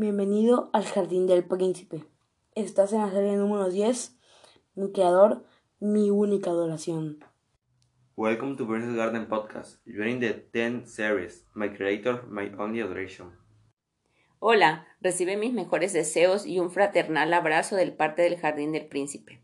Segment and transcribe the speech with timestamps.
[0.00, 2.06] Bienvenido al Jardín del Príncipe.
[2.54, 4.16] Estás en la serie número 10,
[4.74, 5.44] mi creador,
[5.78, 7.22] mi única adoración.
[8.16, 9.76] Welcome to Princess Garden Podcast.
[9.84, 13.36] You're in the 10th series, My Creator, My Only Adoration.
[14.38, 19.42] Hola, recibe mis mejores deseos y un fraternal abrazo del parte del Jardín del Príncipe.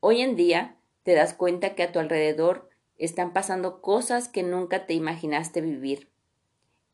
[0.00, 2.68] Hoy en día te das cuenta que a tu alrededor
[2.98, 6.11] están pasando cosas que nunca te imaginaste vivir.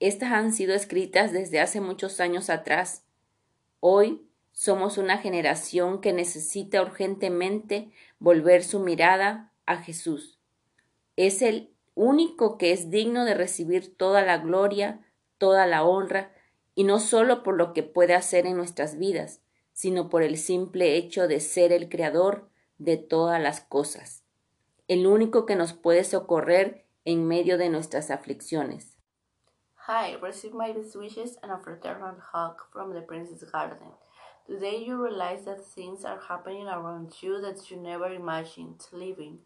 [0.01, 3.05] Estas han sido escritas desde hace muchos años atrás.
[3.81, 7.91] Hoy somos una generación que necesita urgentemente
[8.21, 10.39] volver su mirada a Jesús.
[11.17, 15.01] Es el único que es digno de recibir toda la gloria,
[15.37, 16.33] toda la honra,
[16.77, 19.41] y no solo por lo que puede hacer en nuestras vidas,
[19.73, 24.23] sino por el simple hecho de ser el creador de todas las cosas,
[24.87, 28.98] el único que nos puede socorrer en medio de nuestras aflicciones.
[29.91, 33.89] Hi, receive my best wishes and a fraternal hug from the Princess Garden.
[34.47, 39.39] Today you realize that things are happening around you that you never imagined living.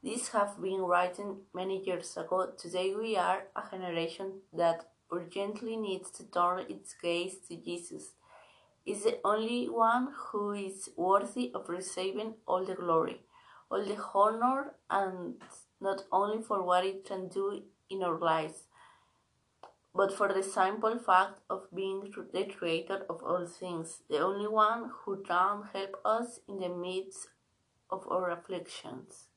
[0.00, 2.52] These have been written many years ago.
[2.56, 8.12] Today we are a generation that urgently needs to turn its gaze to Jesus.
[8.86, 13.22] Is the only one who is worthy of receiving all the glory,
[13.68, 15.42] all the honor, and
[15.80, 18.68] not only for what it can do in our lives,
[19.94, 24.90] but for the simple fact of being the creator of all things, the only one
[25.04, 27.28] who can help us in the midst
[27.90, 29.28] of our afflictions.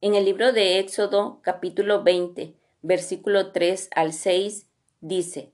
[0.00, 4.68] En el libro de Éxodo, capítulo 20, versículo 3 al 6,
[5.00, 5.52] dice,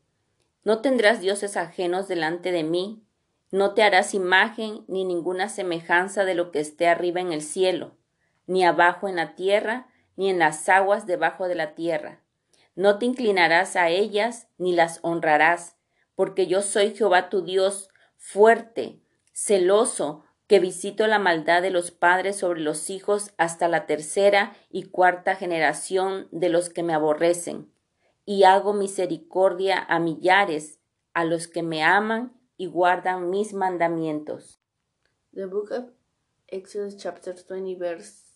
[0.64, 3.02] No tendrás dioses ajenos delante de mí,
[3.50, 7.92] no te harás imagen ni ninguna semejanza de lo que esté arriba en el cielo,
[8.46, 12.20] ni abajo en la tierra, ni en las aguas debajo de la tierra
[12.80, 15.76] no te inclinarás a ellas ni las honrarás,
[16.14, 19.02] porque yo soy Jehová tu Dios, fuerte,
[19.34, 24.84] celoso, que visito la maldad de los padres sobre los hijos hasta la tercera y
[24.84, 27.70] cuarta generación de los que me aborrecen,
[28.24, 30.80] y hago misericordia a millares,
[31.12, 34.58] a los que me aman y guardan mis mandamientos.
[35.34, 35.84] The book of
[36.46, 38.29] Exodus chapter 20 verse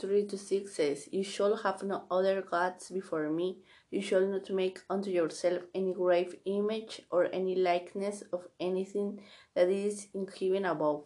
[0.00, 3.58] 3 to 6 says, You shall have no other gods before me.
[3.90, 9.20] You shall not make unto yourself any grave image or any likeness of anything
[9.54, 11.04] that is in heaven above,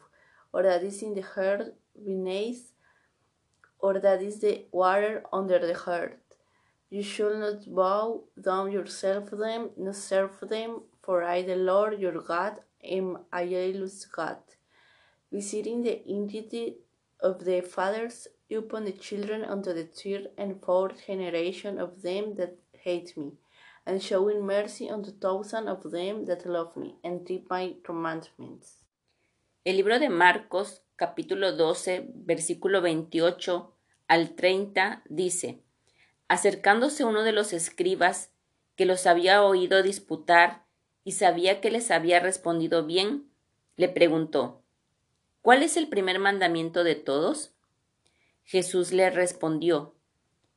[0.53, 1.71] or that is in the earth
[2.03, 2.72] beneath,
[3.78, 6.16] or that is the water under the earth.
[6.88, 12.00] You shall not bow down yourself to them, nor serve them, for I, the Lord
[12.00, 14.38] your God, am a jealous God,
[15.31, 16.76] visiting the iniquity
[17.20, 22.56] of the fathers upon the children unto the third and fourth generation of them that
[22.84, 23.32] hate me,
[23.84, 28.84] and showing mercy unto thousands of them that love me, and keep my commandments.
[29.64, 33.75] El libro de Marcos, capítulo 12, versículo 28
[34.08, 35.62] al 30, dice,
[36.28, 38.31] Acercándose uno de los escribas,
[38.76, 40.64] que los había oído disputar
[41.04, 43.28] y sabía que les había respondido bien,
[43.76, 44.62] le preguntó,
[45.42, 47.54] ¿Cuál es el primer mandamiento de todos?
[48.48, 49.92] Jesús le respondió,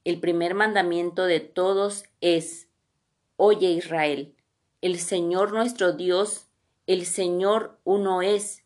[0.05, 2.69] el primer mandamiento de todos es,
[3.35, 4.33] Oye Israel,
[4.79, 6.47] el Señor nuestro Dios,
[6.87, 8.63] el Señor uno es,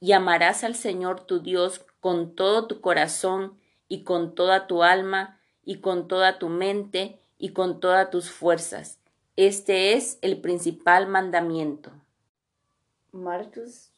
[0.00, 5.40] y amarás al Señor tu Dios con todo tu corazón y con toda tu alma
[5.64, 8.98] y con toda tu mente y con todas tus fuerzas.
[9.36, 11.92] Este es el principal mandamiento.
[13.12, 13.92] Marcos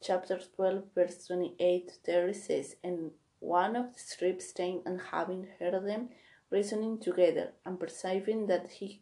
[0.00, 5.74] chapter 12 verse 28 30 says, and one of the strips came and having heard
[5.86, 6.10] them
[6.50, 9.00] reasoning together, and perceiving that he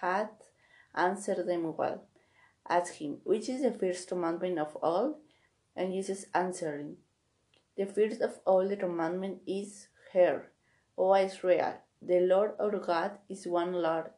[0.00, 0.28] had
[0.94, 2.04] answered them well,
[2.68, 5.18] asked him, Which is the first commandment of all?
[5.76, 6.96] And Jesus answering,
[7.76, 10.50] The first of all the commandment is, Hear,
[10.96, 14.10] O Israel, the Lord our God is one Lord,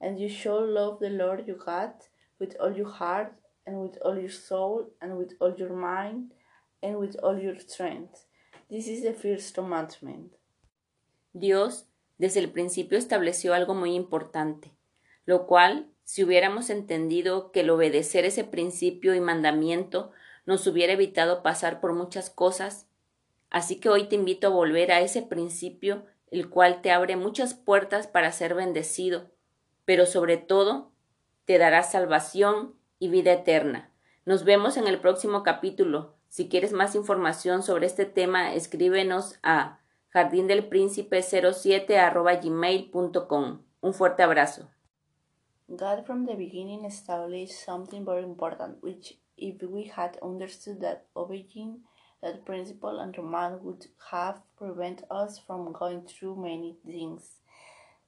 [0.00, 1.92] and you shall love the Lord your God
[2.38, 6.32] with all your heart, and with all your soul, and with all your mind,
[6.82, 8.24] and with all your strength.
[8.72, 10.32] This is the first commandment.
[11.34, 14.72] Dios desde el principio estableció algo muy importante,
[15.26, 20.10] lo cual, si hubiéramos entendido que el obedecer ese principio y mandamiento
[20.46, 22.86] nos hubiera evitado pasar por muchas cosas,
[23.50, 27.52] así que hoy te invito a volver a ese principio, el cual te abre muchas
[27.52, 29.32] puertas para ser bendecido,
[29.84, 30.92] pero sobre todo
[31.44, 33.92] te dará salvación y vida eterna.
[34.24, 36.16] Nos vemos en el próximo capítulo.
[36.32, 39.80] Si quieres más información sobre este tema, escríbenos a
[40.14, 43.60] jardindelpríncipe07 arroba gmail.com.
[43.82, 44.70] Un fuerte abrazo.
[45.68, 51.82] God from the beginning established something very important, which, if we had understood that obeying
[52.22, 57.42] that principle and command would have prevented us from going through many things.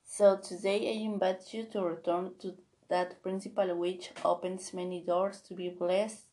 [0.03, 2.55] So today I invite you to return to
[2.89, 6.25] that principle which opens many doors to be blessed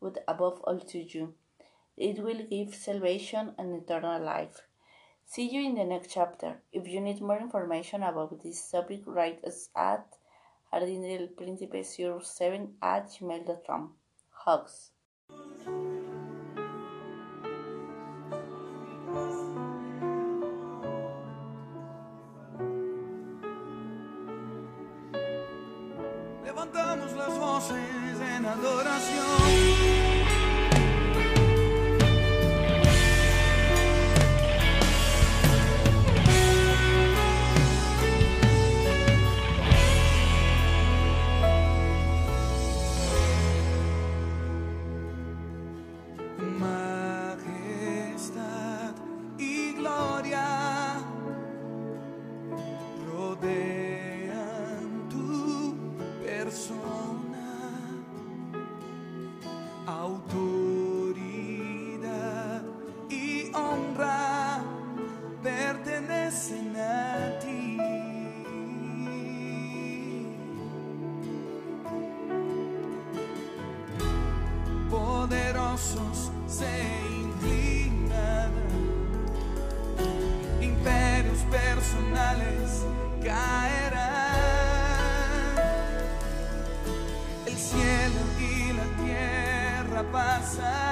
[0.00, 1.34] with above all to you.
[1.96, 4.62] It will give salvation and eternal life.
[5.26, 6.62] See you in the next chapter.
[6.72, 10.16] If you need more information about this topic, write us at
[10.72, 13.94] jardindelprincipe07 at gmail.com.
[14.30, 14.90] Hugs.
[26.50, 29.99] Levantamos las voces en adoración.
[90.12, 90.89] Tierra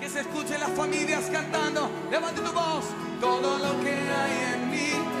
[0.00, 1.90] Que se escuchen las familias cantando.
[2.10, 2.84] Levante tu voz.
[3.20, 5.13] Todo lo que hay en mí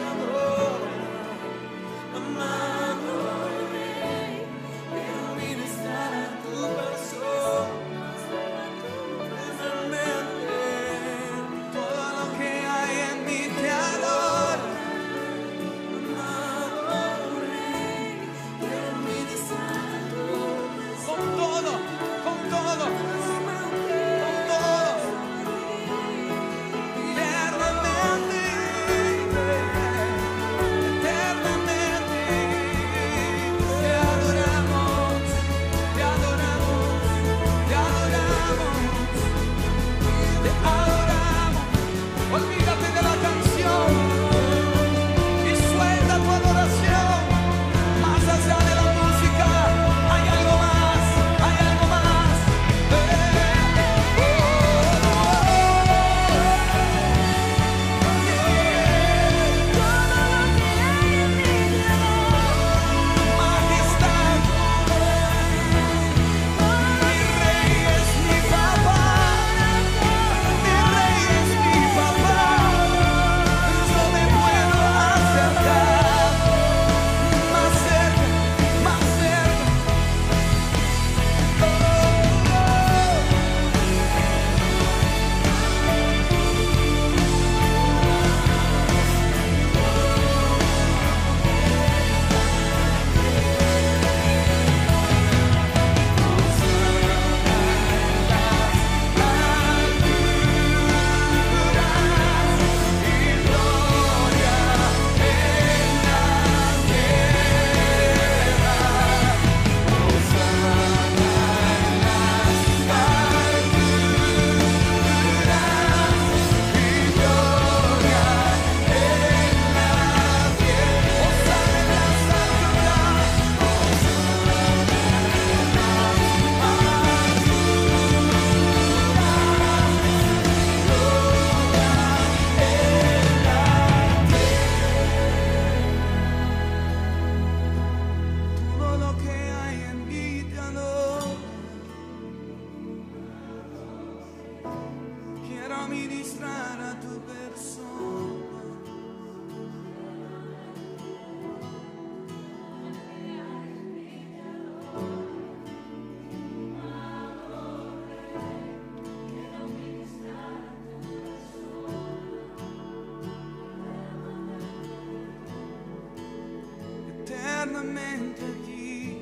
[167.64, 169.18] eternamente a ti,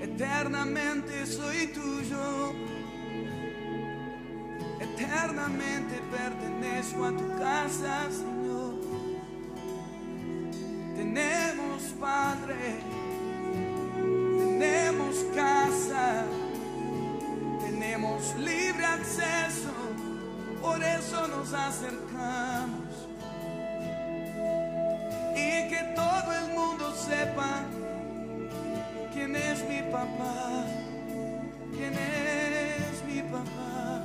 [0.00, 2.52] eternamente soy tuyo,
[4.80, 8.74] eternamente pertenezco a tu casa, Señor.
[10.96, 12.80] Tenemos Padre,
[14.38, 16.24] tenemos casa,
[17.64, 19.72] tenemos libre acceso,
[20.60, 23.13] por eso nos acercamos.
[27.04, 27.64] Mundo sepa
[29.12, 30.64] quién es mi papá,
[31.72, 34.04] quién es mi papá.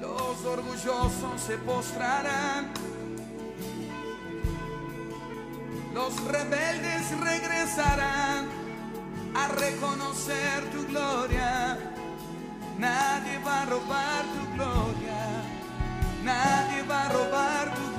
[0.00, 2.70] Los orgullosos se postrarán,
[5.94, 8.48] los rebeldes regresarán
[9.34, 11.78] a reconocer tu gloria.
[12.78, 15.42] Nadie va a robar tu gloria,
[16.24, 17.89] nadie va a robar